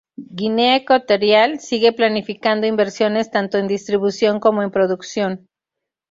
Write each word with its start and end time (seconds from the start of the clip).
Guinea 0.33 0.77
Ecuatorial 0.77 1.59
sigue 1.59 1.93
planificando 1.93 2.65
inversiones 2.65 3.29
tanto 3.29 3.59
en 3.59 3.67
distribución 3.67 4.39
como 4.39 4.63
en 4.63 4.71
producción. 4.71 5.47